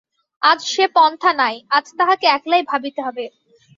আজ 0.41 0.59
সে 0.65 0.85
পন্থা 0.95 1.31
নাই, 1.33 1.55
আজ 1.69 1.85
তাহাকে 1.97 2.25
একলাই 2.27 2.61
ভাবিতে 2.71 2.99
হইবে। 3.01 3.25